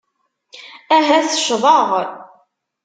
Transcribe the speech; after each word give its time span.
Ahat 0.95 1.29
ccḍeɣ. 1.39 1.89